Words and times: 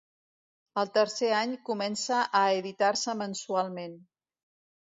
El 0.83 0.89
tercer 0.95 1.29
any 1.41 1.53
comença 1.69 2.23
a 2.41 2.43
editar-se 2.63 3.15
mensualment. 3.23 3.99